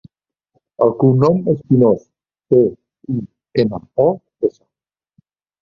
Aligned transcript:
El 0.85 0.93
cognom 1.03 1.43
és 1.53 1.61
Pinos: 1.73 2.01
pe, 2.55 2.63
i, 3.17 3.21
ena, 3.65 3.83
o, 4.07 4.11
essa. 4.51 4.67